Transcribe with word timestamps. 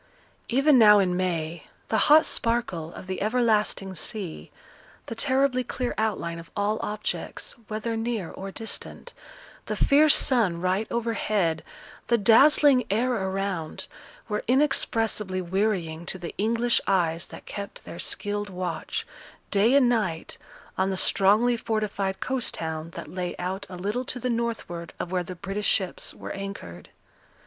Even 0.49 0.79
now 0.79 0.97
in 0.97 1.15
May, 1.15 1.67
the 1.89 1.99
hot 2.09 2.25
sparkle 2.25 2.91
of 2.95 3.05
the 3.05 3.21
everlasting 3.21 3.93
sea, 3.93 4.49
the 5.05 5.13
terribly 5.13 5.63
clear 5.63 5.93
outline 5.95 6.39
of 6.39 6.49
all 6.57 6.79
objects, 6.81 7.51
whether 7.67 7.95
near 7.95 8.31
or 8.31 8.49
distant, 8.49 9.13
the 9.67 9.75
fierce 9.75 10.15
sun 10.15 10.59
right 10.59 10.87
overhead, 10.89 11.63
the 12.07 12.17
dazzling 12.17 12.83
air 12.89 13.13
around, 13.13 13.85
were 14.27 14.43
inexpressibly 14.47 15.39
wearying 15.39 16.07
to 16.07 16.17
the 16.17 16.33
English 16.35 16.81
eyes 16.87 17.27
that 17.27 17.45
kept 17.45 17.85
their 17.85 17.99
skilled 17.99 18.49
watch, 18.49 19.05
day 19.51 19.75
and 19.75 19.87
night, 19.87 20.39
on 20.79 20.89
the 20.89 20.97
strongly 20.97 21.55
fortified 21.55 22.19
coast 22.19 22.55
town 22.55 22.89
that 22.95 23.07
lay 23.07 23.35
out 23.37 23.67
a 23.69 23.77
little 23.77 24.03
to 24.03 24.19
the 24.19 24.31
northward 24.31 24.93
of 24.99 25.11
where 25.11 25.21
the 25.23 25.35
British 25.35 25.67
ships 25.67 26.11
were 26.11 26.31
anchored. 26.31 26.89